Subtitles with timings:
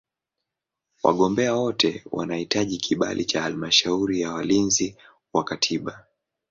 [1.03, 4.95] Wagombea wote wanahitaji kibali cha Halmashauri ya Walinzi
[5.33, 6.05] wa Katiba.